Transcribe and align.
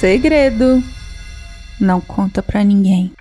Segredo. 0.00 0.82
Não 1.78 2.00
conta 2.00 2.42
pra 2.42 2.64
ninguém. 2.64 3.12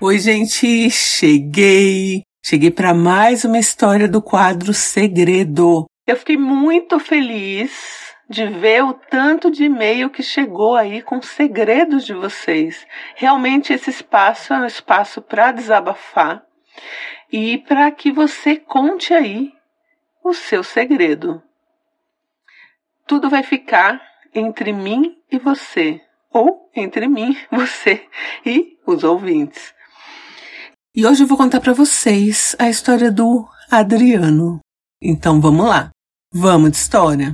Oi, 0.00 0.18
gente, 0.18 0.90
cheguei. 0.90 2.24
Cheguei 2.44 2.72
para 2.72 2.92
mais 2.92 3.44
uma 3.44 3.56
história 3.56 4.08
do 4.08 4.20
quadro 4.20 4.74
Segredo. 4.74 5.86
Eu 6.04 6.16
fiquei 6.16 6.36
muito 6.36 6.98
feliz 6.98 8.12
de 8.28 8.44
ver 8.48 8.82
o 8.82 8.94
tanto 8.94 9.48
de 9.48 9.66
e-mail 9.66 10.10
que 10.10 10.24
chegou 10.24 10.74
aí 10.74 11.02
com 11.02 11.22
segredos 11.22 12.04
de 12.04 12.14
vocês. 12.14 12.84
Realmente 13.14 13.72
esse 13.72 13.90
espaço 13.90 14.52
é 14.52 14.58
um 14.58 14.66
espaço 14.66 15.22
para 15.22 15.52
desabafar 15.52 16.42
e 17.30 17.58
para 17.58 17.88
que 17.92 18.10
você 18.10 18.56
conte 18.56 19.14
aí 19.14 19.52
o 20.24 20.34
seu 20.34 20.64
segredo. 20.64 21.40
Tudo 23.06 23.30
vai 23.30 23.44
ficar 23.44 24.11
entre 24.34 24.72
mim 24.72 25.16
e 25.30 25.38
você, 25.38 26.00
ou 26.32 26.70
entre 26.74 27.08
mim, 27.08 27.36
você 27.50 28.02
e 28.44 28.78
os 28.86 29.04
ouvintes. 29.04 29.74
E 30.94 31.06
hoje 31.06 31.22
eu 31.22 31.26
vou 31.26 31.38
contar 31.38 31.60
para 31.60 31.72
vocês 31.72 32.54
a 32.58 32.68
história 32.68 33.10
do 33.10 33.46
Adriano. 33.70 34.60
Então 35.00 35.40
vamos 35.40 35.66
lá. 35.66 35.90
Vamos 36.32 36.72
de 36.72 36.76
história. 36.76 37.32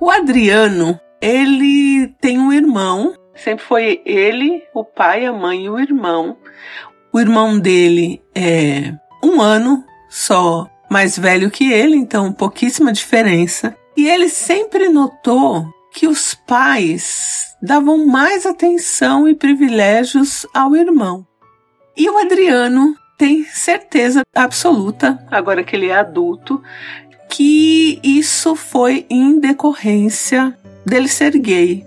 O 0.00 0.10
Adriano, 0.10 1.00
ele 1.20 2.08
tem 2.20 2.38
um 2.38 2.52
irmão, 2.52 3.14
sempre 3.34 3.64
foi 3.64 4.02
ele, 4.04 4.62
o 4.74 4.84
pai, 4.84 5.24
a 5.26 5.32
mãe 5.32 5.64
e 5.64 5.70
o 5.70 5.78
irmão. 5.78 6.36
O 7.12 7.18
irmão 7.18 7.58
dele 7.58 8.22
é 8.34 8.94
um 9.22 9.40
ano 9.40 9.84
só 10.08 10.70
mais 10.90 11.18
velho 11.18 11.50
que 11.50 11.72
ele, 11.72 11.96
então 11.96 12.32
pouquíssima 12.32 12.92
diferença. 12.92 13.76
E 13.96 14.08
ele 14.08 14.28
sempre 14.28 14.88
notou 14.88 15.66
que 15.92 16.06
os 16.06 16.34
pais 16.34 17.56
davam 17.62 18.06
mais 18.06 18.44
atenção 18.44 19.26
e 19.28 19.34
privilégios 19.34 20.46
ao 20.52 20.76
irmão. 20.76 21.26
E 21.96 22.08
o 22.10 22.18
Adriano 22.18 22.94
tem 23.16 23.44
certeza 23.44 24.22
absoluta, 24.34 25.18
agora 25.30 25.64
que 25.64 25.74
ele 25.74 25.86
é 25.86 25.96
adulto, 25.96 26.62
que 27.30 27.98
isso 28.02 28.54
foi 28.54 29.06
em 29.08 29.40
decorrência 29.40 30.56
dele 30.84 31.08
ser 31.08 31.36
gay. 31.38 31.84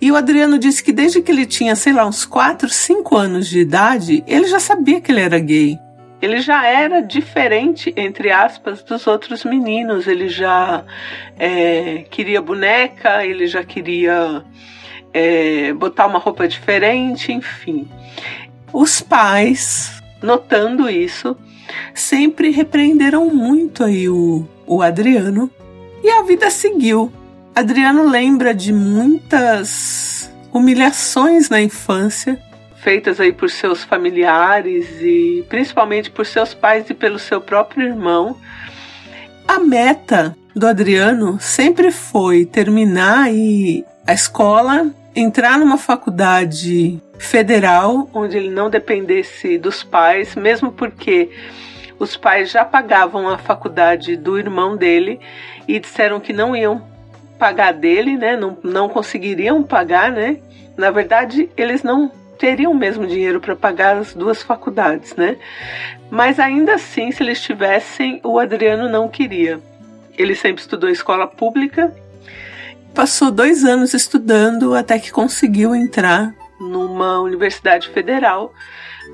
E 0.00 0.10
o 0.10 0.16
Adriano 0.16 0.58
disse 0.58 0.82
que 0.82 0.92
desde 0.92 1.22
que 1.22 1.30
ele 1.30 1.46
tinha, 1.46 1.76
sei 1.76 1.92
lá, 1.92 2.04
uns 2.04 2.24
4, 2.24 2.68
5 2.68 3.16
anos 3.16 3.46
de 3.46 3.60
idade, 3.60 4.24
ele 4.26 4.48
já 4.48 4.58
sabia 4.58 5.00
que 5.00 5.12
ele 5.12 5.20
era 5.20 5.38
gay. 5.38 5.78
Ele 6.22 6.40
já 6.40 6.64
era 6.64 7.02
diferente, 7.02 7.92
entre 7.96 8.30
aspas, 8.30 8.80
dos 8.84 9.08
outros 9.08 9.44
meninos. 9.44 10.06
Ele 10.06 10.28
já 10.28 10.84
é, 11.36 12.04
queria 12.08 12.40
boneca, 12.40 13.26
ele 13.26 13.48
já 13.48 13.64
queria 13.64 14.44
é, 15.12 15.72
botar 15.72 16.06
uma 16.06 16.20
roupa 16.20 16.46
diferente, 16.46 17.32
enfim. 17.32 17.88
Os 18.72 19.00
pais, 19.00 20.00
notando 20.22 20.88
isso, 20.88 21.36
sempre 21.92 22.50
repreenderam 22.50 23.28
muito 23.28 23.82
aí 23.82 24.08
o, 24.08 24.46
o 24.64 24.80
Adriano 24.80 25.50
e 26.04 26.08
a 26.08 26.22
vida 26.22 26.50
seguiu. 26.50 27.12
Adriano 27.52 28.08
lembra 28.08 28.54
de 28.54 28.72
muitas 28.72 30.32
humilhações 30.52 31.50
na 31.50 31.60
infância, 31.60 32.40
feitas 32.82 33.20
aí 33.20 33.32
por 33.32 33.48
seus 33.48 33.84
familiares 33.84 35.00
e 35.00 35.44
principalmente 35.48 36.10
por 36.10 36.26
seus 36.26 36.52
pais 36.52 36.90
e 36.90 36.94
pelo 36.94 37.18
seu 37.18 37.40
próprio 37.40 37.86
irmão. 37.86 38.36
A 39.46 39.60
meta 39.60 40.36
do 40.54 40.66
Adriano 40.66 41.38
sempre 41.40 41.92
foi 41.92 42.44
terminar 42.44 43.26
aí 43.26 43.84
a 44.04 44.12
escola, 44.12 44.90
entrar 45.14 45.58
numa 45.58 45.78
faculdade 45.78 47.00
federal, 47.18 48.10
onde 48.12 48.36
ele 48.36 48.50
não 48.50 48.68
dependesse 48.68 49.58
dos 49.58 49.84
pais, 49.84 50.34
mesmo 50.34 50.72
porque 50.72 51.30
os 52.00 52.16
pais 52.16 52.50
já 52.50 52.64
pagavam 52.64 53.28
a 53.28 53.38
faculdade 53.38 54.16
do 54.16 54.36
irmão 54.36 54.76
dele 54.76 55.20
e 55.68 55.78
disseram 55.78 56.18
que 56.18 56.32
não 56.32 56.56
iam 56.56 56.82
pagar 57.38 57.72
dele, 57.72 58.16
né? 58.16 58.36
Não, 58.36 58.58
não 58.64 58.88
conseguiriam 58.88 59.62
pagar, 59.62 60.10
né? 60.10 60.38
Na 60.76 60.90
verdade, 60.90 61.48
eles 61.56 61.84
não 61.84 62.10
teriam 62.42 62.74
mesmo 62.74 63.06
dinheiro 63.06 63.40
para 63.40 63.54
pagar 63.54 63.96
as 63.98 64.14
duas 64.14 64.42
faculdades, 64.42 65.14
né? 65.14 65.36
Mas 66.10 66.40
ainda 66.40 66.74
assim, 66.74 67.12
se 67.12 67.22
eles 67.22 67.40
tivessem, 67.40 68.20
o 68.24 68.36
Adriano 68.36 68.88
não 68.88 69.08
queria. 69.08 69.60
Ele 70.18 70.34
sempre 70.34 70.60
estudou 70.60 70.90
escola 70.90 71.28
pública, 71.28 71.94
passou 72.92 73.30
dois 73.30 73.64
anos 73.64 73.94
estudando 73.94 74.74
até 74.74 74.98
que 74.98 75.12
conseguiu 75.12 75.72
entrar 75.72 76.34
numa 76.58 77.20
universidade 77.20 77.88
federal 77.90 78.52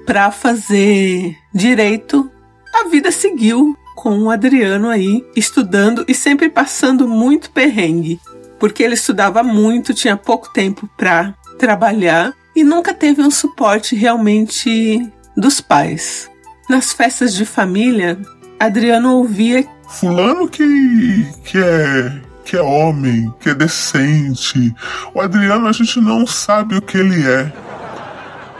para 0.06 0.30
fazer 0.30 1.36
direito 1.52 2.30
a 2.74 2.88
vida 2.88 3.12
seguiu 3.12 3.76
com 3.94 4.22
o 4.22 4.30
Adriano 4.30 4.88
aí 4.88 5.22
estudando 5.36 6.02
e 6.08 6.14
sempre 6.14 6.48
passando 6.48 7.06
muito 7.06 7.50
perrengue, 7.50 8.18
porque 8.58 8.82
ele 8.82 8.94
estudava 8.94 9.42
muito, 9.42 9.92
tinha 9.92 10.16
pouco 10.16 10.50
tempo 10.50 10.88
para 10.96 11.34
trabalhar 11.58 12.32
e 12.54 12.64
nunca 12.64 12.92
teve 12.92 13.22
um 13.22 13.30
suporte 13.30 13.94
realmente 13.94 15.00
dos 15.36 15.60
pais. 15.60 16.30
Nas 16.68 16.92
festas 16.92 17.34
de 17.34 17.44
família, 17.44 18.18
Adriano 18.58 19.14
ouvia 19.14 19.64
fulano 19.88 20.48
que 20.48 21.26
que 21.44 21.58
é 21.58 22.20
que 22.44 22.56
é 22.56 22.62
homem, 22.62 23.32
que 23.40 23.50
é 23.50 23.54
decente. 23.54 24.74
O 25.14 25.20
Adriano 25.20 25.66
a 25.66 25.72
gente 25.72 26.00
não 26.00 26.26
sabe 26.26 26.76
o 26.76 26.82
que 26.82 26.96
ele 26.96 27.26
é. 27.26 27.52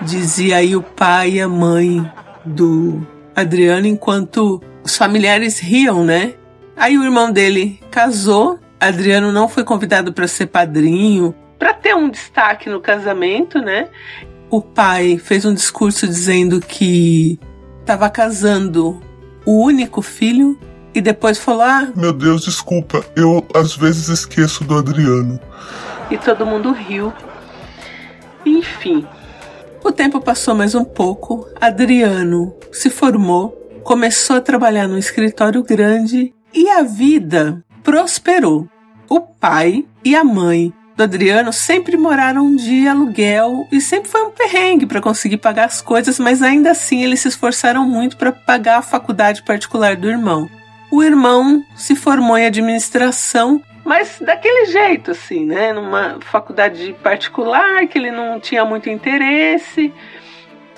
Dizia 0.02 0.58
aí 0.58 0.76
o 0.76 0.82
pai 0.82 1.32
e 1.32 1.40
a 1.40 1.48
mãe 1.48 2.10
do 2.44 3.06
Adriano 3.34 3.86
enquanto 3.86 4.62
os 4.84 4.96
familiares 4.96 5.58
riam, 5.58 6.04
né? 6.04 6.34
Aí 6.76 6.98
o 6.98 7.02
irmão 7.02 7.32
dele 7.32 7.80
casou, 7.90 8.58
Adriano 8.78 9.32
não 9.32 9.48
foi 9.48 9.64
convidado 9.64 10.12
para 10.12 10.28
ser 10.28 10.46
padrinho, 10.46 11.34
para 11.58 11.74
ter 11.74 11.94
um 11.94 12.08
destaque 12.08 12.68
no 12.68 12.80
casamento, 12.80 13.58
né? 13.60 13.88
O 14.50 14.62
pai 14.62 15.18
fez 15.18 15.44
um 15.44 15.52
discurso 15.52 16.06
dizendo 16.06 16.60
que 16.60 17.38
estava 17.80 18.08
casando 18.08 19.00
o 19.44 19.62
único 19.62 20.00
filho 20.00 20.58
e 20.94 21.00
depois 21.00 21.38
falou: 21.38 21.62
Ah, 21.62 21.88
meu 21.94 22.12
Deus, 22.12 22.42
desculpa, 22.42 23.04
eu 23.16 23.46
às 23.54 23.76
vezes 23.76 24.08
esqueço 24.08 24.64
do 24.64 24.76
Adriano. 24.76 25.38
E 26.10 26.16
todo 26.16 26.46
mundo 26.46 26.72
riu. 26.72 27.12
Enfim, 28.46 29.06
o 29.84 29.92
tempo 29.92 30.20
passou 30.20 30.54
mais 30.54 30.74
um 30.74 30.84
pouco, 30.84 31.46
Adriano 31.60 32.54
se 32.72 32.90
formou, 32.90 33.50
começou 33.82 34.36
a 34.36 34.40
trabalhar 34.40 34.86
num 34.86 34.98
escritório 34.98 35.62
grande 35.62 36.34
e 36.54 36.68
a 36.68 36.82
vida 36.82 37.64
prosperou. 37.82 38.68
O 39.08 39.20
pai 39.20 39.86
e 40.04 40.14
a 40.14 40.22
mãe 40.22 40.72
do 40.98 41.04
Adriano 41.04 41.52
sempre 41.52 41.96
moraram 41.96 42.56
de 42.56 42.88
aluguel 42.88 43.68
e 43.70 43.80
sempre 43.80 44.10
foi 44.10 44.20
um 44.24 44.32
perrengue 44.32 44.84
para 44.84 45.00
conseguir 45.00 45.36
pagar 45.36 45.66
as 45.66 45.80
coisas, 45.80 46.18
mas 46.18 46.42
ainda 46.42 46.72
assim 46.72 47.04
eles 47.04 47.20
se 47.20 47.28
esforçaram 47.28 47.86
muito 47.88 48.16
para 48.16 48.32
pagar 48.32 48.78
a 48.78 48.82
faculdade 48.82 49.44
particular 49.44 49.94
do 49.94 50.10
irmão. 50.10 50.50
O 50.90 51.00
irmão 51.00 51.62
se 51.76 51.94
formou 51.94 52.36
em 52.36 52.46
administração 52.46 53.62
mas 53.84 54.18
daquele 54.20 54.66
jeito, 54.66 55.12
assim, 55.12 55.46
né? 55.46 55.72
Numa 55.72 56.18
faculdade 56.20 56.94
particular 57.02 57.86
que 57.86 57.96
ele 57.96 58.10
não 58.10 58.38
tinha 58.38 58.62
muito 58.62 58.90
interesse. 58.90 59.94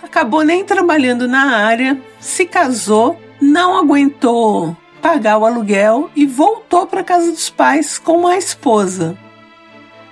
Acabou 0.01 0.45
nem 0.45 0.65
trabalhando 0.65 1.27
na 1.27 1.57
área, 1.57 1.99
se 2.21 2.47
casou, 2.47 3.21
não 3.41 3.77
aguentou 3.77 4.77
pagar 5.03 5.39
o 5.39 5.45
aluguel 5.45 6.09
e 6.15 6.25
voltou 6.25 6.87
para 6.87 7.03
casa 7.03 7.33
dos 7.33 7.51
pais 7.51 7.99
com 7.99 8.29
a 8.29 8.37
esposa. 8.37 9.19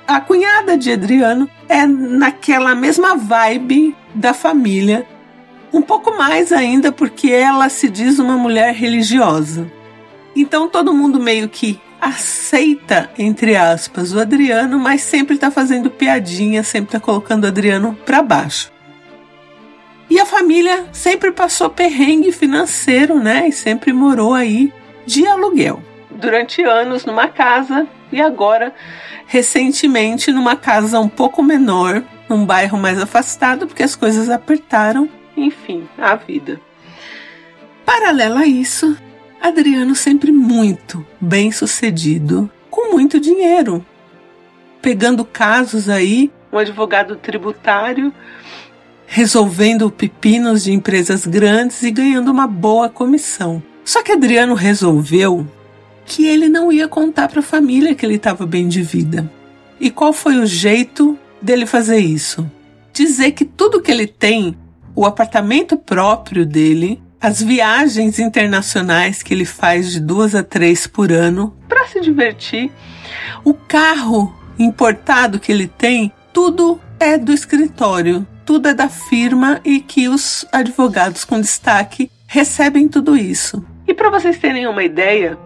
A 0.08 0.22
cunhada 0.22 0.78
de 0.78 0.90
Adriano 0.90 1.50
é 1.68 1.86
naquela 1.86 2.74
mesma 2.74 3.14
vibe 3.14 3.94
da 4.14 4.32
família, 4.32 5.06
um 5.70 5.82
pouco 5.82 6.16
mais 6.16 6.50
ainda 6.50 6.90
porque 6.90 7.30
ela 7.30 7.68
se 7.68 7.90
diz 7.90 8.18
uma 8.18 8.38
mulher 8.38 8.72
religiosa. 8.72 9.70
Então 10.34 10.66
todo 10.66 10.94
mundo 10.94 11.20
meio 11.20 11.46
que 11.46 11.78
aceita, 12.00 13.10
entre 13.18 13.54
aspas, 13.54 14.14
o 14.14 14.18
Adriano, 14.18 14.78
mas 14.78 15.02
sempre 15.02 15.34
está 15.34 15.50
fazendo 15.50 15.90
piadinha, 15.90 16.62
sempre 16.62 16.88
está 16.88 17.00
colocando 17.00 17.44
o 17.44 17.48
Adriano 17.48 17.94
para 18.06 18.22
baixo. 18.22 18.72
E 20.08 20.18
a 20.18 20.24
família 20.24 20.86
sempre 20.90 21.32
passou 21.32 21.68
perrengue 21.68 22.32
financeiro, 22.32 23.18
né? 23.18 23.46
E 23.46 23.52
sempre 23.52 23.92
morou 23.92 24.32
aí 24.32 24.72
de 25.04 25.26
aluguel. 25.26 25.82
Durante 26.10 26.62
anos 26.62 27.04
numa 27.04 27.28
casa 27.28 27.86
e 28.12 28.20
agora, 28.20 28.74
recentemente, 29.26 30.32
numa 30.32 30.56
casa 30.56 31.00
um 31.00 31.08
pouco 31.08 31.42
menor, 31.42 32.02
num 32.28 32.44
bairro 32.44 32.78
mais 32.78 32.98
afastado, 32.98 33.66
porque 33.66 33.82
as 33.82 33.94
coisas 33.94 34.28
apertaram. 34.28 35.08
Enfim, 35.36 35.88
a 35.96 36.14
vida. 36.16 36.60
Paralelo 37.84 38.38
a 38.38 38.46
isso, 38.46 38.96
Adriano 39.40 39.94
sempre 39.94 40.32
muito 40.32 41.06
bem 41.20 41.52
sucedido, 41.52 42.50
com 42.70 42.92
muito 42.92 43.20
dinheiro, 43.20 43.84
pegando 44.82 45.24
casos 45.24 45.88
aí, 45.88 46.30
um 46.52 46.58
advogado 46.58 47.16
tributário 47.16 48.12
resolvendo 49.10 49.90
pepinos 49.90 50.64
de 50.64 50.72
empresas 50.72 51.26
grandes 51.26 51.82
e 51.82 51.90
ganhando 51.90 52.30
uma 52.30 52.46
boa 52.46 52.90
comissão. 52.90 53.62
Só 53.82 54.02
que 54.02 54.12
Adriano 54.12 54.54
resolveu 54.54 55.46
que 56.08 56.26
ele 56.26 56.48
não 56.48 56.72
ia 56.72 56.88
contar 56.88 57.28
para 57.28 57.40
a 57.40 57.42
família 57.42 57.94
que 57.94 58.04
ele 58.04 58.14
estava 58.14 58.46
bem 58.46 58.66
de 58.66 58.82
vida. 58.82 59.30
E 59.78 59.90
qual 59.90 60.12
foi 60.12 60.36
o 60.38 60.46
jeito 60.46 61.16
dele 61.40 61.66
fazer 61.66 61.98
isso? 61.98 62.50
Dizer 62.92 63.32
que 63.32 63.44
tudo 63.44 63.80
que 63.82 63.90
ele 63.90 64.06
tem, 64.06 64.56
o 64.96 65.04
apartamento 65.04 65.76
próprio 65.76 66.46
dele, 66.46 67.00
as 67.20 67.42
viagens 67.42 68.18
internacionais 68.18 69.22
que 69.22 69.34
ele 69.34 69.44
faz 69.44 69.92
de 69.92 70.00
duas 70.00 70.34
a 70.34 70.42
três 70.42 70.86
por 70.86 71.12
ano 71.12 71.54
para 71.68 71.86
se 71.86 72.00
divertir, 72.00 72.72
o 73.44 73.52
carro 73.52 74.34
importado 74.58 75.38
que 75.38 75.52
ele 75.52 75.68
tem, 75.68 76.10
tudo 76.32 76.80
é 76.98 77.18
do 77.18 77.32
escritório, 77.32 78.26
tudo 78.46 78.68
é 78.68 78.74
da 78.74 78.88
firma 78.88 79.60
e 79.62 79.78
que 79.78 80.08
os 80.08 80.44
advogados 80.50 81.24
com 81.24 81.40
destaque 81.40 82.10
recebem 82.26 82.88
tudo 82.88 83.16
isso. 83.16 83.64
E 83.86 83.94
para 83.94 84.10
vocês 84.10 84.38
terem 84.38 84.66
uma 84.66 84.82
ideia, 84.82 85.38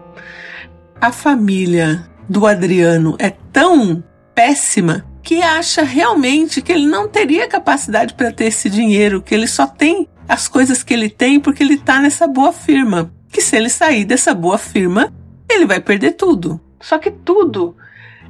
a 1.03 1.11
família 1.11 2.09
do 2.29 2.47
Adriano 2.47 3.17
é 3.19 3.29
tão 3.29 4.01
péssima 4.33 5.05
que 5.21 5.41
acha 5.41 5.83
realmente 5.83 6.61
que 6.61 6.71
ele 6.71 6.85
não 6.85 7.09
teria 7.09 7.45
capacidade 7.45 8.13
para 8.13 8.31
ter 8.31 8.45
esse 8.45 8.69
dinheiro, 8.69 9.21
que 9.21 9.35
ele 9.35 9.45
só 9.45 9.67
tem 9.67 10.07
as 10.29 10.47
coisas 10.47 10.81
que 10.81 10.93
ele 10.93 11.09
tem 11.09 11.41
porque 11.41 11.61
ele 11.61 11.73
está 11.73 11.99
nessa 11.99 12.25
boa 12.25 12.53
firma. 12.53 13.11
Que 13.29 13.41
se 13.41 13.53
ele 13.53 13.67
sair 13.67 14.05
dessa 14.05 14.33
boa 14.33 14.57
firma, 14.57 15.13
ele 15.51 15.65
vai 15.65 15.81
perder 15.81 16.11
tudo. 16.11 16.57
Só 16.79 16.97
que 16.97 17.11
tudo 17.11 17.75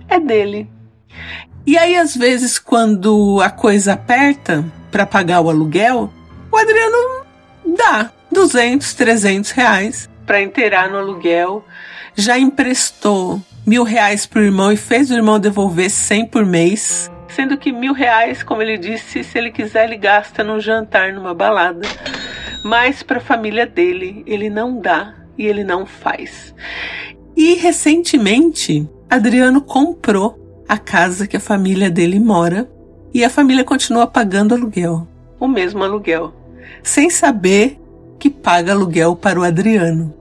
é 0.07 0.19
dele. 0.19 0.67
E 1.67 1.77
aí, 1.77 1.95
às 1.95 2.15
vezes, 2.15 2.57
quando 2.57 3.39
a 3.39 3.51
coisa 3.51 3.93
aperta 3.93 4.65
para 4.89 5.05
pagar 5.05 5.41
o 5.41 5.49
aluguel, 5.49 6.11
o 6.51 6.57
Adriano 6.57 7.23
dá 7.77 8.09
200, 8.31 8.95
300 8.95 9.51
reais 9.51 10.09
para 10.25 10.41
inteirar 10.41 10.89
no 10.89 10.97
aluguel. 10.97 11.63
Já 12.15 12.37
emprestou 12.37 13.41
mil 13.65 13.83
reais 13.83 14.25
para 14.25 14.41
o 14.41 14.43
irmão 14.43 14.71
e 14.71 14.77
fez 14.77 15.09
o 15.09 15.13
irmão 15.13 15.39
devolver 15.39 15.89
100 15.89 16.27
por 16.27 16.45
mês. 16.45 17.09
Sendo 17.27 17.57
que 17.57 17.71
mil 17.71 17.93
reais, 17.93 18.43
como 18.43 18.61
ele 18.61 18.77
disse, 18.77 19.23
se 19.23 19.37
ele 19.37 19.51
quiser, 19.51 19.85
ele 19.85 19.97
gasta 19.97 20.43
num 20.43 20.59
jantar, 20.59 21.13
numa 21.13 21.33
balada. 21.33 21.87
Mas 22.63 23.01
para 23.01 23.17
a 23.17 23.21
família 23.21 23.65
dele, 23.65 24.23
ele 24.27 24.49
não 24.49 24.79
dá 24.79 25.15
e 25.37 25.45
ele 25.45 25.63
não 25.63 25.85
faz. 25.85 26.53
E 27.35 27.55
recentemente, 27.55 28.87
Adriano 29.09 29.61
comprou 29.61 30.63
a 30.67 30.77
casa 30.77 31.27
que 31.27 31.37
a 31.37 31.39
família 31.39 31.89
dele 31.89 32.19
mora 32.19 32.69
e 33.13 33.23
a 33.23 33.29
família 33.29 33.63
continua 33.63 34.07
pagando 34.07 34.55
aluguel, 34.55 35.07
o 35.39 35.47
mesmo 35.47 35.83
aluguel, 35.83 36.33
sem 36.81 37.09
saber 37.09 37.79
que 38.19 38.29
paga 38.29 38.71
aluguel 38.71 39.15
para 39.15 39.39
o 39.39 39.43
Adriano. 39.43 40.13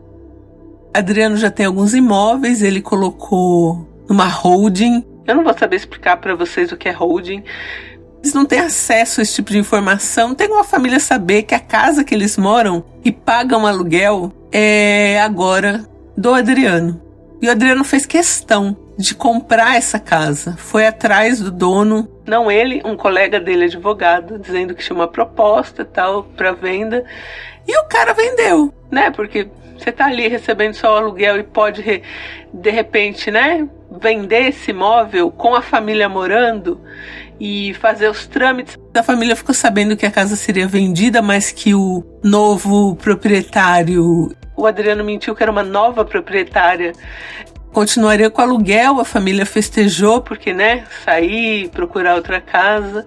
Adriano 0.93 1.37
já 1.37 1.51
tem 1.51 1.67
alguns 1.67 1.95
imóveis, 1.95 2.63
ele 2.63 2.83
colocou 2.83 3.89
numa 4.09 4.27
holding. 4.27 5.05
Eu 5.27 5.37
não 5.37 5.45
vou 5.45 5.57
saber 5.57 5.77
explicar 5.77 6.19
para 6.19 6.35
vocês 6.35 6.71
o 6.73 6.77
que 6.77 6.89
é 6.89 6.93
holding. 6.93 7.43
Eles 8.23 8.35
não 8.35 8.45
têm 8.45 8.61
acesso 8.61 9.21
a 9.21 9.23
esse 9.23 9.35
tipo 9.35 9.51
de 9.51 9.59
informação. 9.59 10.29
Não 10.29 10.35
tem 10.35 10.49
uma 10.49 10.65
família 10.65 11.01
saber 11.01 11.43
que 11.43 11.55
a 11.55 11.61
casa 11.61 12.05
que 12.05 12.15
eles 12.15 12.37
moram 12.37 12.85
e 13.05 13.11
pagam 13.11 13.67
aluguel 13.67 14.33
é 14.53 15.21
agora 15.21 15.85
do 16.17 16.33
Adriano. 16.33 17.01
E 17.41 17.49
o 17.49 17.51
Adriano 17.51 17.83
fez 17.85 18.07
questão 18.07 18.77
de 18.97 19.15
comprar 19.15 19.77
essa 19.77 19.99
casa. 19.99 20.57
Foi 20.57 20.87
atrás 20.87 21.41
do 21.41 21.51
dono, 21.51 22.09
não 22.27 22.51
ele, 22.51 22.83
um 22.85 22.97
colega 22.97 23.41
dele 23.41 23.65
advogado, 23.65 24.39
dizendo 24.39 24.75
que 24.75 24.85
tinha 24.85 24.97
uma 24.97 25.09
proposta 25.09 25.85
tal 25.85 26.25
para 26.25 26.53
venda. 26.53 27.05
E 27.67 27.79
o 27.79 27.85
cara 27.85 28.13
vendeu, 28.13 28.73
né? 28.91 29.11
Porque 29.11 29.49
você 29.79 29.91
tá 29.91 30.07
ali 30.07 30.29
recebendo 30.29 30.75
só 30.75 30.95
o 30.95 30.97
aluguel 30.97 31.39
e 31.39 31.43
pode 31.43 32.03
de 32.53 32.71
repente, 32.71 33.31
né, 33.31 33.67
vender 34.01 34.49
esse 34.49 34.71
imóvel 34.71 35.31
com 35.31 35.55
a 35.55 35.63
família 35.63 36.09
morando 36.09 36.81
e 37.41 37.75
fazer 37.75 38.09
os 38.09 38.27
trâmites. 38.27 38.79
A 38.95 39.03
família 39.03 39.35
ficou 39.35 39.55
sabendo 39.55 39.97
que 39.97 40.07
a 40.07 40.11
casa 40.11 40.37
seria 40.37 40.69
vendida, 40.69 41.23
mas 41.23 41.51
que 41.51 41.75
o 41.75 42.05
novo 42.23 42.95
proprietário 42.97 44.31
o 44.63 44.67
Adriano 44.67 45.03
mentiu 45.03 45.35
que 45.35 45.43
era 45.43 45.51
uma 45.51 45.65
nova 45.65 46.05
proprietária. 46.05 46.93
Continuaria 47.73 48.29
com 48.29 48.43
aluguel, 48.43 49.01
a 49.01 49.05
família 49.05 49.47
festejou 49.47 50.21
porque, 50.21 50.53
né, 50.53 50.85
sair, 51.05 51.71
procurar 51.71 52.15
outra 52.17 52.41
casa. 52.41 53.07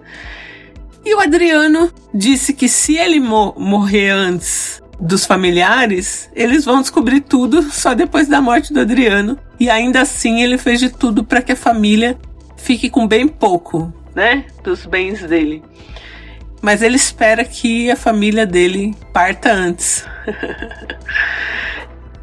E 1.04 1.14
o 1.14 1.20
Adriano 1.20 1.92
disse 2.12 2.52
que 2.52 2.68
se 2.68 2.96
ele 2.96 3.20
mo 3.20 3.54
morrer 3.56 4.10
antes 4.10 4.82
dos 4.98 5.24
familiares, 5.24 6.28
eles 6.34 6.64
vão 6.64 6.80
descobrir 6.80 7.20
tudo 7.20 7.62
só 7.62 7.94
depois 7.94 8.26
da 8.26 8.40
morte 8.40 8.72
do 8.72 8.80
Adriano. 8.80 9.38
E 9.60 9.70
ainda 9.70 10.00
assim 10.00 10.42
ele 10.42 10.58
fez 10.58 10.80
de 10.80 10.90
tudo 10.90 11.22
para 11.22 11.40
que 11.40 11.52
a 11.52 11.56
família 11.56 12.18
fique 12.56 12.90
com 12.90 13.06
bem 13.06 13.28
pouco, 13.28 13.92
né, 14.16 14.46
dos 14.64 14.84
bens 14.84 15.22
dele. 15.22 15.62
Mas 16.60 16.82
ele 16.82 16.96
espera 16.96 17.44
que 17.44 17.88
a 17.88 17.94
família 17.94 18.44
dele 18.44 18.96
parta 19.12 19.52
antes. 19.52 20.04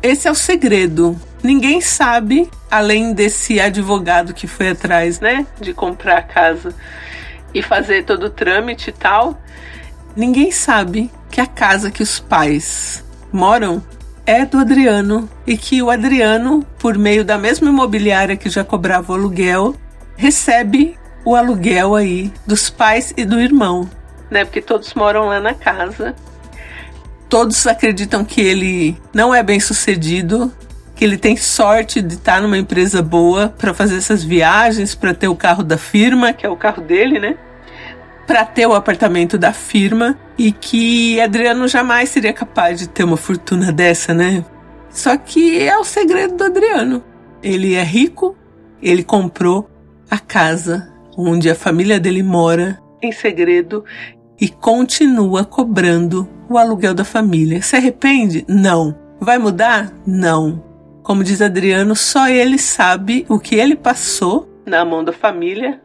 Esse 0.03 0.27
é 0.27 0.31
o 0.31 0.35
segredo. 0.35 1.17
Ninguém 1.41 1.79
sabe, 1.79 2.51
além 2.69 3.13
desse 3.13 3.57
advogado 3.61 4.33
que 4.33 4.47
foi 4.47 4.71
atrás, 4.71 5.21
né, 5.21 5.47
de 5.61 5.73
comprar 5.73 6.17
a 6.17 6.21
casa 6.21 6.75
e 7.53 7.61
fazer 7.61 8.03
todo 8.03 8.25
o 8.25 8.29
trâmite 8.29 8.89
e 8.89 8.93
tal. 8.93 9.41
Ninguém 10.13 10.51
sabe 10.51 11.09
que 11.31 11.39
a 11.39 11.47
casa 11.47 11.89
que 11.89 12.03
os 12.03 12.19
pais 12.19 13.01
moram 13.31 13.81
é 14.25 14.45
do 14.45 14.59
Adriano 14.59 15.29
e 15.47 15.57
que 15.57 15.81
o 15.81 15.89
Adriano, 15.89 16.65
por 16.77 16.97
meio 16.97 17.23
da 17.23 17.37
mesma 17.37 17.69
imobiliária 17.69 18.35
que 18.35 18.49
já 18.49 18.63
cobrava 18.63 19.13
o 19.13 19.15
aluguel, 19.15 19.73
recebe 20.17 20.99
o 21.23 21.33
aluguel 21.33 21.95
aí 21.95 22.29
dos 22.45 22.69
pais 22.69 23.13
e 23.15 23.23
do 23.23 23.39
irmão, 23.39 23.89
né? 24.29 24.43
Porque 24.43 24.61
todos 24.61 24.93
moram 24.95 25.27
lá 25.27 25.39
na 25.39 25.53
casa 25.53 26.13
todos 27.33 27.65
acreditam 27.65 28.23
que 28.23 28.39
ele 28.39 28.95
não 29.11 29.33
é 29.33 29.41
bem 29.41 29.59
sucedido, 29.59 30.53
que 30.95 31.03
ele 31.03 31.17
tem 31.17 31.35
sorte 31.35 31.99
de 31.99 32.13
estar 32.13 32.39
numa 32.39 32.59
empresa 32.59 33.01
boa 33.01 33.49
para 33.57 33.73
fazer 33.73 33.97
essas 33.97 34.23
viagens, 34.23 34.93
para 34.93 35.15
ter 35.15 35.27
o 35.27 35.35
carro 35.35 35.63
da 35.63 35.75
firma, 35.75 36.31
que 36.31 36.45
é 36.45 36.49
o 36.49 36.55
carro 36.55 36.83
dele, 36.83 37.19
né? 37.19 37.35
Para 38.27 38.45
ter 38.45 38.67
o 38.67 38.75
apartamento 38.75 39.35
da 39.35 39.51
firma 39.51 40.15
e 40.37 40.51
que 40.51 41.19
Adriano 41.19 41.67
jamais 41.67 42.09
seria 42.09 42.31
capaz 42.31 42.77
de 42.77 42.87
ter 42.87 43.03
uma 43.03 43.17
fortuna 43.17 43.71
dessa, 43.71 44.13
né? 44.13 44.45
Só 44.91 45.17
que 45.17 45.59
é 45.59 45.75
o 45.75 45.83
segredo 45.83 46.35
do 46.35 46.43
Adriano. 46.43 47.03
Ele 47.41 47.73
é 47.73 47.81
rico, 47.81 48.37
ele 48.79 49.03
comprou 49.03 49.67
a 50.07 50.19
casa 50.19 50.87
onde 51.17 51.49
a 51.49 51.55
família 51.55 51.99
dele 51.99 52.21
mora 52.21 52.79
em 53.01 53.11
segredo 53.11 53.83
e 54.43 54.49
continua 54.49 55.45
cobrando 55.45 56.27
o 56.49 56.57
aluguel 56.57 56.93
da 56.93 57.05
família. 57.05 57.61
Se 57.61 57.77
arrepende? 57.77 58.43
Não. 58.45 58.93
Vai 59.17 59.37
mudar? 59.37 59.93
Não. 60.05 60.61
Como 61.01 61.23
diz 61.23 61.41
Adriano, 61.41 61.95
só 61.95 62.27
ele 62.27 62.57
sabe 62.57 63.25
o 63.29 63.39
que 63.39 63.55
ele 63.55 63.73
passou 63.73 64.61
na 64.65 64.83
mão 64.83 65.01
da 65.01 65.13
família, 65.13 65.79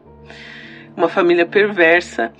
uma 0.93 1.07
família 1.07 1.45
perversa, 1.45 2.33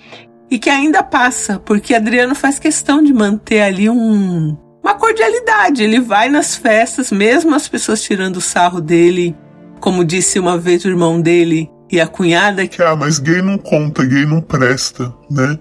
e 0.51 0.59
que 0.59 0.69
ainda 0.69 1.01
passa, 1.01 1.57
porque 1.57 1.95
Adriano 1.95 2.35
faz 2.35 2.59
questão 2.59 3.01
de 3.01 3.13
manter 3.13 3.61
ali 3.61 3.89
um, 3.89 4.57
uma 4.83 4.95
cordialidade. 4.95 5.83
Ele 5.83 6.01
vai 6.01 6.27
nas 6.27 6.53
festas, 6.53 7.13
mesmo 7.13 7.55
as 7.55 7.69
pessoas 7.69 8.03
tirando 8.03 8.41
sarro 8.41 8.81
dele, 8.81 9.33
como 9.79 10.03
disse 10.03 10.37
uma 10.37 10.57
vez 10.57 10.83
o 10.83 10.89
irmão 10.89 11.21
dele 11.21 11.71
e 11.89 11.97
a 12.01 12.07
cunhada. 12.07 12.67
Que, 12.67 12.83
ah, 12.83 12.97
mas 12.97 13.19
gay 13.19 13.41
não 13.41 13.57
conta, 13.57 14.05
gay 14.05 14.25
não 14.25 14.41
presta, 14.41 15.13
né? 15.31 15.57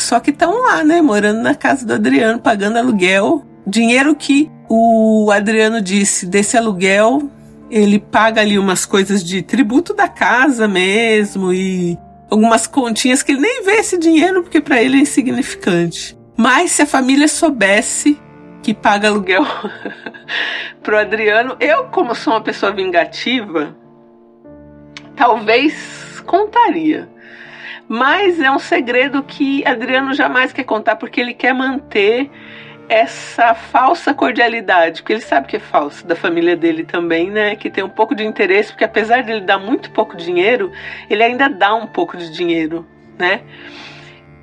Só 0.00 0.18
que 0.18 0.30
estão 0.30 0.62
lá, 0.62 0.82
né, 0.82 1.02
morando 1.02 1.42
na 1.42 1.54
casa 1.54 1.84
do 1.84 1.92
Adriano, 1.92 2.40
pagando 2.40 2.78
aluguel. 2.78 3.44
Dinheiro 3.66 4.14
que 4.14 4.50
o 4.68 5.30
Adriano 5.30 5.80
disse 5.80 6.26
desse 6.26 6.56
aluguel, 6.56 7.30
ele 7.70 7.98
paga 7.98 8.40
ali 8.40 8.58
umas 8.58 8.86
coisas 8.86 9.22
de 9.22 9.42
tributo 9.42 9.92
da 9.92 10.08
casa 10.08 10.66
mesmo 10.66 11.52
e 11.52 11.98
algumas 12.30 12.66
continhas 12.66 13.22
que 13.22 13.32
ele 13.32 13.42
nem 13.42 13.62
vê 13.62 13.72
esse 13.72 13.98
dinheiro 13.98 14.42
porque 14.42 14.60
para 14.60 14.82
ele 14.82 14.96
é 14.96 15.00
insignificante. 15.00 16.18
Mas 16.34 16.72
se 16.72 16.82
a 16.82 16.86
família 16.86 17.28
soubesse 17.28 18.18
que 18.62 18.72
paga 18.72 19.08
aluguel 19.08 19.44
pro 20.82 20.98
Adriano, 20.98 21.56
eu 21.60 21.84
como 21.88 22.14
sou 22.14 22.32
uma 22.32 22.40
pessoa 22.40 22.72
vingativa, 22.72 23.76
talvez 25.14 26.22
contaria. 26.24 27.06
Mas 27.92 28.38
é 28.38 28.48
um 28.48 28.60
segredo 28.60 29.20
que 29.20 29.66
Adriano 29.66 30.14
jamais 30.14 30.52
quer 30.52 30.62
contar 30.62 30.94
porque 30.94 31.20
ele 31.20 31.34
quer 31.34 31.52
manter 31.52 32.30
essa 32.88 33.52
falsa 33.52 34.14
cordialidade, 34.14 35.02
porque 35.02 35.14
ele 35.14 35.20
sabe 35.20 35.48
que 35.48 35.56
é 35.56 35.58
falso, 35.58 36.06
da 36.06 36.14
família 36.14 36.56
dele 36.56 36.84
também, 36.84 37.28
né? 37.32 37.56
Que 37.56 37.68
tem 37.68 37.82
um 37.82 37.88
pouco 37.88 38.14
de 38.14 38.24
interesse, 38.24 38.70
porque 38.70 38.84
apesar 38.84 39.24
dele 39.24 39.40
dar 39.40 39.58
muito 39.58 39.90
pouco 39.90 40.16
dinheiro, 40.16 40.70
ele 41.08 41.20
ainda 41.20 41.48
dá 41.48 41.74
um 41.74 41.88
pouco 41.88 42.16
de 42.16 42.30
dinheiro, 42.30 42.86
né? 43.18 43.40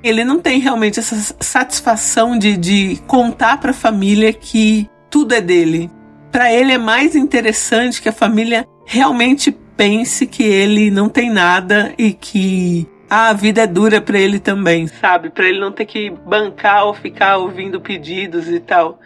Ele 0.04 0.24
não 0.24 0.40
tem 0.40 0.60
realmente 0.60 1.00
essa 1.00 1.34
satisfação 1.40 2.38
de, 2.38 2.54
de 2.54 3.00
contar 3.06 3.56
para 3.60 3.70
a 3.70 3.74
família 3.74 4.30
que 4.30 4.90
tudo 5.08 5.34
é 5.34 5.40
dele. 5.40 5.90
Para 6.30 6.52
ele 6.52 6.72
é 6.72 6.78
mais 6.78 7.16
interessante 7.16 8.02
que 8.02 8.10
a 8.10 8.12
família 8.12 8.66
realmente 8.84 9.50
pense 9.50 10.26
que 10.26 10.42
ele 10.42 10.90
não 10.90 11.08
tem 11.08 11.30
nada 11.30 11.94
e 11.96 12.12
que 12.12 12.86
a 13.08 13.32
vida 13.32 13.62
é 13.62 13.66
dura 13.66 14.00
para 14.00 14.18
ele 14.18 14.38
também, 14.38 14.86
sabe? 14.86 15.30
Para 15.30 15.48
ele 15.48 15.60
não 15.60 15.72
ter 15.72 15.86
que 15.86 16.10
bancar 16.10 16.86
ou 16.86 16.94
ficar 16.94 17.38
ouvindo 17.38 17.80
pedidos 17.80 18.48
e 18.48 18.60
tal. 18.60 18.98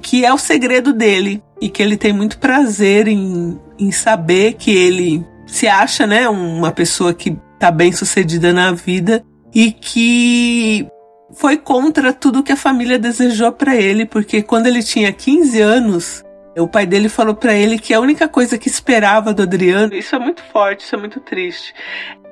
Que 0.00 0.24
é 0.24 0.32
o 0.32 0.38
segredo 0.38 0.92
dele 0.92 1.42
e 1.60 1.68
que 1.68 1.82
ele 1.82 1.96
tem 1.96 2.12
muito 2.12 2.38
prazer 2.38 3.08
em, 3.08 3.58
em 3.78 3.90
saber 3.90 4.54
que 4.54 4.70
ele 4.70 5.24
se 5.46 5.66
acha, 5.66 6.06
né, 6.06 6.28
uma 6.28 6.70
pessoa 6.70 7.14
que 7.14 7.36
tá 7.58 7.70
bem 7.70 7.92
sucedida 7.92 8.52
na 8.52 8.72
vida 8.72 9.24
e 9.54 9.72
que 9.72 10.86
foi 11.32 11.56
contra 11.56 12.12
tudo 12.12 12.42
que 12.42 12.52
a 12.52 12.56
família 12.56 12.98
desejou 12.98 13.52
para 13.52 13.74
ele, 13.74 14.04
porque 14.04 14.42
quando 14.42 14.66
ele 14.66 14.82
tinha 14.82 15.12
15 15.12 15.60
anos, 15.60 16.24
o 16.56 16.68
pai 16.68 16.86
dele 16.86 17.08
falou 17.08 17.34
para 17.34 17.54
ele 17.54 17.78
que 17.78 17.94
a 17.94 18.00
única 18.00 18.28
coisa 18.28 18.58
que 18.58 18.68
esperava 18.68 19.32
do 19.32 19.42
Adriano, 19.42 19.94
isso 19.94 20.14
é 20.14 20.18
muito 20.18 20.42
forte, 20.44 20.84
isso 20.84 20.94
é 20.94 20.98
muito 20.98 21.20
triste, 21.20 21.74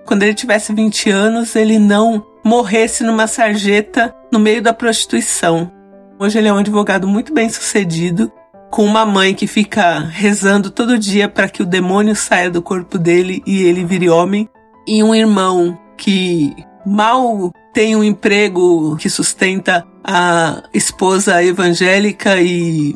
quando 0.05 0.23
ele 0.23 0.35
tivesse 0.35 0.73
20 0.73 1.11
anos, 1.11 1.57
ele 1.57 1.79
não 1.79 2.25
morresse 2.45 3.03
numa 3.03 3.27
sarjeta 3.27 4.15
no 4.31 4.39
meio 4.39 4.63
da 4.63 4.73
prostituição. 4.73 5.71
Hoje 6.19 6.39
ele 6.39 6.49
é 6.49 6.53
um 6.53 6.59
advogado 6.59 7.09
muito 7.09 7.33
bem 7.33 7.49
sucedido, 7.49 8.31
com 8.71 8.85
uma 8.85 9.07
mãe 9.07 9.35
que 9.35 9.47
fica 9.47 10.01
rezando 10.01 10.71
todo 10.71 10.99
dia 10.99 11.29
para 11.29 11.49
que 11.49 11.63
o 11.63 11.67
demônio 11.67 12.15
saia 12.15 12.51
do 12.51 12.61
corpo 12.61 12.99
dele 12.99 13.43
e 13.47 13.63
ele 13.63 13.85
vire 13.85 14.11
homem, 14.11 14.49
e 14.87 15.03
um 15.03 15.15
irmão 15.15 15.79
que 15.97 16.55
mal 16.85 17.53
tem 17.73 17.97
um 17.97 18.05
emprego 18.05 18.97
que 18.97 19.09
sustenta 19.09 19.87
a 20.03 20.63
esposa 20.73 21.43
evangélica 21.43 22.41
e 22.41 22.95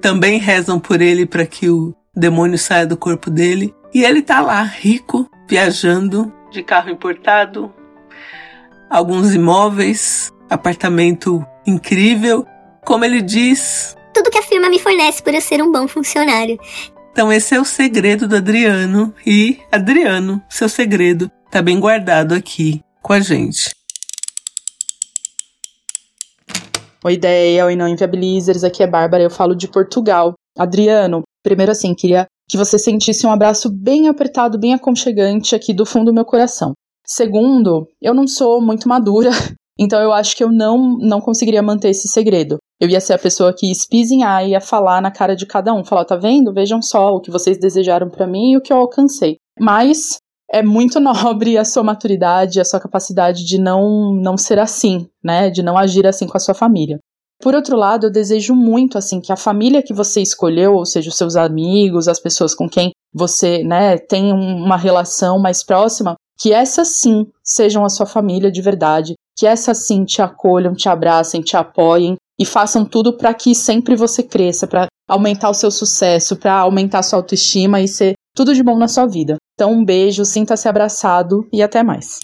também 0.00 0.38
rezam 0.38 0.78
por 0.80 1.00
ele 1.00 1.24
para 1.24 1.46
que 1.46 1.68
o 1.68 1.94
demônio 2.14 2.58
saia 2.58 2.86
do 2.86 2.96
corpo 2.96 3.30
dele. 3.30 3.74
E 3.94 4.04
ele 4.04 4.22
tá 4.22 4.40
lá, 4.40 4.62
rico, 4.62 5.28
viajando, 5.48 6.32
de 6.50 6.62
carro 6.62 6.90
importado, 6.90 7.72
alguns 8.90 9.34
imóveis, 9.34 10.32
apartamento 10.48 11.44
incrível. 11.66 12.46
Como 12.84 13.04
ele 13.04 13.20
diz. 13.20 13.96
Tudo 14.14 14.30
que 14.30 14.38
a 14.38 14.42
firma 14.42 14.70
me 14.70 14.78
fornece 14.78 15.22
por 15.22 15.34
eu 15.34 15.40
ser 15.40 15.62
um 15.62 15.70
bom 15.70 15.86
funcionário. 15.86 16.58
Então, 17.12 17.32
esse 17.32 17.54
é 17.54 17.60
o 17.60 17.64
segredo 17.64 18.26
do 18.26 18.36
Adriano. 18.36 19.12
E, 19.26 19.58
Adriano, 19.70 20.42
seu 20.48 20.68
segredo 20.68 21.30
está 21.46 21.60
bem 21.60 21.78
guardado 21.78 22.34
aqui 22.34 22.82
com 23.02 23.12
a 23.12 23.20
gente. 23.20 23.70
Oi, 27.04 27.12
ideia, 27.14 27.66
oi, 27.66 27.76
não 27.76 27.88
inviabilizers. 27.88 28.64
Aqui 28.64 28.82
é 28.82 28.86
Bárbara, 28.86 29.22
eu 29.22 29.30
falo 29.30 29.54
de 29.54 29.68
Portugal. 29.68 30.34
Adriano, 30.58 31.22
primeiro 31.42 31.72
assim, 31.72 31.94
queria 31.94 32.26
que 32.48 32.56
você 32.56 32.78
sentisse 32.78 33.26
um 33.26 33.30
abraço 33.30 33.70
bem 33.70 34.08
apertado, 34.08 34.58
bem 34.58 34.74
aconchegante 34.74 35.54
aqui 35.54 35.74
do 35.74 35.84
fundo 35.84 36.06
do 36.06 36.14
meu 36.14 36.24
coração. 36.24 36.72
Segundo, 37.06 37.86
eu 38.00 38.14
não 38.14 38.26
sou 38.26 38.60
muito 38.60 38.88
madura, 38.88 39.30
então 39.78 40.00
eu 40.00 40.12
acho 40.12 40.36
que 40.36 40.42
eu 40.42 40.50
não 40.50 40.98
não 40.98 41.20
conseguiria 41.20 41.62
manter 41.62 41.90
esse 41.90 42.08
segredo. 42.08 42.56
Eu 42.80 42.88
ia 42.88 43.00
ser 43.00 43.14
a 43.14 43.18
pessoa 43.18 43.52
que 43.52 43.70
espizinhar 43.70 44.44
e 44.46 44.50
ia 44.50 44.60
falar 44.60 45.02
na 45.02 45.10
cara 45.10 45.34
de 45.34 45.44
cada 45.46 45.74
um, 45.74 45.84
falar, 45.84 46.04
tá 46.04 46.16
vendo? 46.16 46.52
Vejam 46.52 46.80
só 46.80 47.08
o 47.08 47.20
que 47.20 47.30
vocês 47.30 47.58
desejaram 47.58 48.08
para 48.08 48.26
mim 48.26 48.52
e 48.52 48.56
o 48.56 48.60
que 48.60 48.72
eu 48.72 48.76
alcancei. 48.76 49.36
Mas 49.58 50.18
é 50.50 50.62
muito 50.62 51.00
nobre 51.00 51.58
a 51.58 51.64
sua 51.64 51.82
maturidade, 51.82 52.60
a 52.60 52.64
sua 52.64 52.80
capacidade 52.80 53.44
de 53.44 53.58
não 53.58 54.14
não 54.14 54.36
ser 54.36 54.58
assim, 54.58 55.06
né? 55.22 55.50
De 55.50 55.62
não 55.62 55.76
agir 55.76 56.06
assim 56.06 56.26
com 56.26 56.36
a 56.36 56.40
sua 56.40 56.54
família. 56.54 56.98
Por 57.48 57.54
outro 57.54 57.78
lado, 57.78 58.08
eu 58.08 58.10
desejo 58.10 58.54
muito 58.54 58.98
assim 58.98 59.22
que 59.22 59.32
a 59.32 59.36
família 59.36 59.82
que 59.82 59.94
você 59.94 60.20
escolheu, 60.20 60.74
ou 60.74 60.84
seja, 60.84 61.08
os 61.08 61.16
seus 61.16 61.34
amigos, 61.34 62.06
as 62.06 62.20
pessoas 62.20 62.54
com 62.54 62.68
quem 62.68 62.90
você, 63.10 63.64
né, 63.64 63.96
tem 63.96 64.30
uma 64.34 64.76
relação 64.76 65.38
mais 65.38 65.64
próxima, 65.64 66.14
que 66.38 66.52
essas 66.52 66.98
sim 66.98 67.26
sejam 67.42 67.86
a 67.86 67.88
sua 67.88 68.04
família 68.04 68.52
de 68.52 68.60
verdade, 68.60 69.14
que 69.34 69.46
essas 69.46 69.86
sim 69.86 70.04
te 70.04 70.20
acolham, 70.20 70.74
te 70.74 70.90
abracem, 70.90 71.40
te 71.40 71.56
apoiem 71.56 72.16
e 72.38 72.44
façam 72.44 72.84
tudo 72.84 73.16
para 73.16 73.32
que 73.32 73.54
sempre 73.54 73.96
você 73.96 74.22
cresça, 74.22 74.66
para 74.66 74.86
aumentar 75.08 75.48
o 75.48 75.54
seu 75.54 75.70
sucesso, 75.70 76.36
para 76.36 76.52
aumentar 76.52 76.98
a 76.98 77.02
sua 77.02 77.18
autoestima 77.18 77.80
e 77.80 77.88
ser 77.88 78.12
tudo 78.36 78.54
de 78.54 78.62
bom 78.62 78.76
na 78.76 78.88
sua 78.88 79.06
vida. 79.06 79.36
Então, 79.54 79.72
um 79.72 79.82
beijo, 79.82 80.22
sinta-se 80.26 80.68
abraçado 80.68 81.48
e 81.50 81.62
até 81.62 81.82
mais. 81.82 82.18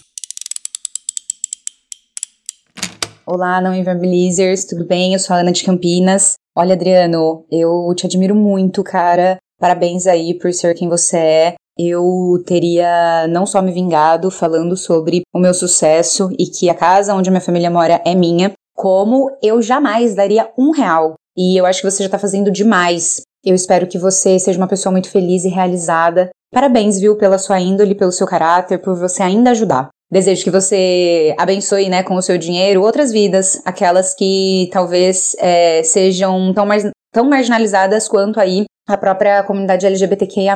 Olá, 3.27 3.59
não 3.59 3.73
inviabilizers, 3.73 4.65
tudo 4.65 4.85
bem? 4.85 5.13
Eu 5.13 5.19
sou 5.19 5.35
a 5.35 5.39
Ana 5.39 5.51
de 5.51 5.63
Campinas. 5.63 6.35
Olha, 6.55 6.75
Adriano, 6.75 7.43
eu 7.51 7.91
te 7.95 8.05
admiro 8.05 8.35
muito, 8.35 8.83
cara. 8.83 9.37
Parabéns 9.59 10.05
aí 10.05 10.37
por 10.37 10.53
ser 10.53 10.75
quem 10.75 10.87
você 10.87 11.17
é. 11.17 11.55
Eu 11.75 12.03
teria 12.45 13.27
não 13.27 13.47
só 13.47 13.63
me 13.63 13.71
vingado 13.71 14.29
falando 14.29 14.77
sobre 14.77 15.23
o 15.33 15.39
meu 15.39 15.55
sucesso 15.55 16.29
e 16.37 16.45
que 16.45 16.69
a 16.69 16.75
casa 16.75 17.15
onde 17.15 17.27
a 17.27 17.31
minha 17.31 17.41
família 17.41 17.71
mora 17.71 17.99
é 18.05 18.13
minha, 18.13 18.53
como 18.75 19.35
eu 19.41 19.59
jamais 19.59 20.13
daria 20.13 20.51
um 20.55 20.69
real. 20.69 21.15
E 21.35 21.59
eu 21.59 21.65
acho 21.65 21.81
que 21.81 21.89
você 21.89 22.03
já 22.03 22.09
tá 22.09 22.19
fazendo 22.19 22.51
demais. 22.51 23.21
Eu 23.43 23.55
espero 23.55 23.87
que 23.87 23.97
você 23.97 24.37
seja 24.37 24.59
uma 24.59 24.67
pessoa 24.67 24.91
muito 24.91 25.09
feliz 25.09 25.45
e 25.45 25.49
realizada. 25.49 26.29
Parabéns, 26.53 26.99
viu, 26.99 27.17
pela 27.17 27.39
sua 27.39 27.59
índole, 27.59 27.95
pelo 27.95 28.11
seu 28.11 28.27
caráter, 28.27 28.79
por 28.79 28.95
você 28.95 29.23
ainda 29.23 29.49
ajudar. 29.49 29.89
Desejo 30.11 30.43
que 30.43 30.51
você 30.51 31.33
abençoe, 31.37 31.89
né, 31.89 32.03
com 32.03 32.15
o 32.15 32.21
seu 32.21 32.37
dinheiro 32.37 32.81
outras 32.81 33.11
vidas, 33.11 33.61
aquelas 33.65 34.13
que 34.13 34.69
talvez 34.71 35.35
é, 35.39 35.81
sejam 35.83 36.53
tão, 36.53 36.65
mar 36.65 36.79
tão 37.11 37.25
marginalizadas 37.25 38.07
quanto 38.07 38.39
aí 38.39 38.65
a 38.87 38.97
própria 38.97 39.41
comunidade 39.43 39.85
LGBTQIA+, 39.85 40.55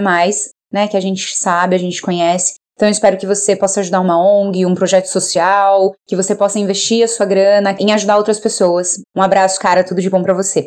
né, 0.71 0.87
que 0.87 0.95
a 0.95 0.99
gente 0.99 1.35
sabe, 1.35 1.75
a 1.75 1.79
gente 1.79 2.01
conhece. 2.01 2.55
Então 2.75 2.87
eu 2.87 2.91
espero 2.91 3.17
que 3.17 3.25
você 3.25 3.55
possa 3.55 3.81
ajudar 3.81 3.99
uma 3.99 4.17
ONG, 4.17 4.65
um 4.65 4.75
projeto 4.75 5.07
social, 5.07 5.93
que 6.07 6.15
você 6.15 6.33
possa 6.33 6.59
investir 6.59 7.03
a 7.03 7.07
sua 7.07 7.25
grana 7.25 7.75
em 7.77 7.91
ajudar 7.91 8.15
outras 8.15 8.39
pessoas. 8.39 9.01
Um 9.13 9.21
abraço, 9.21 9.59
cara, 9.59 9.83
tudo 9.83 9.99
de 9.99 10.09
bom 10.09 10.23
para 10.23 10.33
você. 10.33 10.65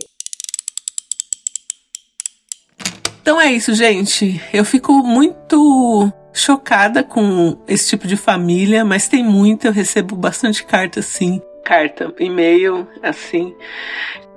Então 3.23 3.41
é 3.41 3.51
isso, 3.51 3.73
gente. 3.75 4.43
Eu 4.53 4.65
fico 4.65 4.93
muito 4.93 6.13
chocada 6.33 7.03
com 7.03 7.59
esse 7.69 7.91
tipo 7.91 8.07
de 8.07 8.17
família, 8.17 8.85
mas 8.85 9.09
tem 9.09 9.23
muito, 9.23 9.67
eu 9.67 9.73
recebo 9.73 10.17
bastante 10.17 10.65
carta 10.65 11.01
assim, 11.01 11.41
carta, 11.65 12.13
e-mail, 12.19 12.87
assim. 13.03 13.55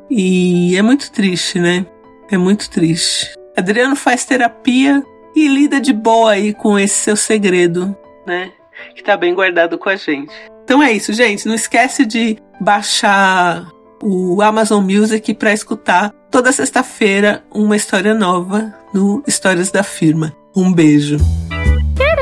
E 0.10 0.76
é 0.78 0.82
muito 0.82 1.12
triste, 1.12 1.60
né? 1.60 1.86
É 2.30 2.38
muito 2.38 2.70
triste. 2.70 3.34
Adriano 3.56 3.96
faz 3.96 4.26
terapia 4.26 5.04
e 5.36 5.48
lida 5.48 5.80
de 5.80 5.94
boa 5.94 6.32
aí 6.32 6.54
com 6.54 6.78
esse 6.78 6.96
seu 6.96 7.16
segredo, 7.16 7.96
né? 8.26 8.52
Que 8.96 9.04
tá 9.04 9.18
bem 9.18 9.34
guardado 9.34 9.78
com 9.78 9.90
a 9.90 9.96
gente. 9.96 10.34
Então 10.64 10.82
é 10.82 10.92
isso, 10.92 11.14
gente. 11.14 11.48
Não 11.48 11.56
esquece 11.56 12.06
de 12.06 12.38
baixar 12.60 13.68
o 14.02 14.42
Amazon 14.42 14.84
Music 14.84 15.34
para 15.34 15.54
escutar 15.54 16.12
toda 16.30 16.52
sexta-feira 16.52 17.44
uma 17.54 17.76
história 17.76 18.14
nova 18.14 18.74
no 18.94 19.24
Histórias 19.28 19.72
da 19.72 19.84
Firma. 19.84 20.36
Um 20.56 20.72
beijo 20.72 21.18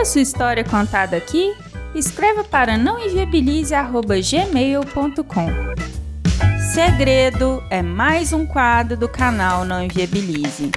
a 0.03 0.05
sua 0.05 0.21
história 0.21 0.63
contada 0.65 1.15
aqui? 1.15 1.55
Escreva 1.95 2.43
para 2.43 2.77
nãoenviabilize.gmail.com 2.77 5.47
Segredo 6.73 7.63
é 7.69 7.81
mais 7.81 8.33
um 8.33 8.45
quadro 8.45 8.97
do 8.97 9.07
canal 9.07 9.63
Não 9.63 9.81
Enviabilize. 9.81 10.69